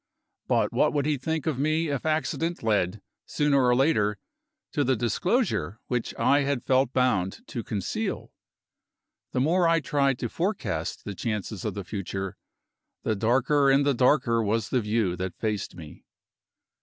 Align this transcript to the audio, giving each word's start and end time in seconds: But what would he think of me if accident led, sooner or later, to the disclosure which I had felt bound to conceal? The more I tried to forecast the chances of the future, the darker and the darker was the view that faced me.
But 0.47 0.73
what 0.73 0.93
would 0.93 1.05
he 1.05 1.19
think 1.19 1.45
of 1.45 1.59
me 1.59 1.89
if 1.89 2.07
accident 2.07 2.63
led, 2.63 3.03
sooner 3.27 3.63
or 3.63 3.75
later, 3.75 4.17
to 4.71 4.83
the 4.83 4.95
disclosure 4.95 5.79
which 5.89 6.15
I 6.17 6.39
had 6.39 6.63
felt 6.63 6.91
bound 6.91 7.41
to 7.49 7.63
conceal? 7.63 8.31
The 9.31 9.39
more 9.41 9.67
I 9.67 9.79
tried 9.79 10.17
to 10.17 10.27
forecast 10.27 11.05
the 11.05 11.13
chances 11.13 11.63
of 11.65 11.75
the 11.75 11.83
future, 11.83 12.35
the 13.03 13.15
darker 13.15 13.69
and 13.69 13.85
the 13.85 13.93
darker 13.93 14.41
was 14.41 14.69
the 14.69 14.81
view 14.81 15.15
that 15.17 15.37
faced 15.37 15.75
me. 15.75 16.03